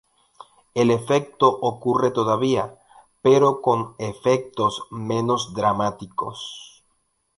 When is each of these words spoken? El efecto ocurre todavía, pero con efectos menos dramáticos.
El 0.73 0.89
efecto 0.89 1.47
ocurre 1.61 2.09
todavía, 2.09 2.75
pero 3.21 3.61
con 3.61 3.93
efectos 3.99 4.87
menos 4.89 5.53
dramáticos. 5.53 6.83